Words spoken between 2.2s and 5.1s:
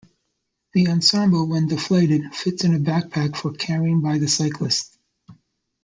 fits in a backpack for carrying by the cyclist.